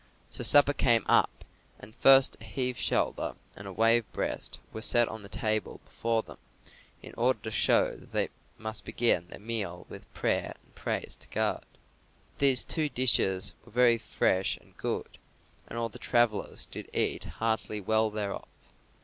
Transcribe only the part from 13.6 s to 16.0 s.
were very fresh and good, and all the